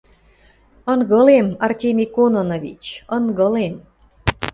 [0.91, 2.83] —Ынгылем, Артемий Кононович,
[3.15, 3.75] ынгылем...